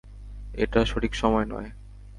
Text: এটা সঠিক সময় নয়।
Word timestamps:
এটা 0.53 0.79
সঠিক 0.85 1.13
সময় 1.15 1.45
নয়। 1.45 1.69